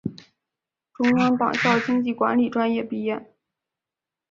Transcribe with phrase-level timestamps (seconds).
[0.93, 3.23] 中央党校经济管理专业毕业。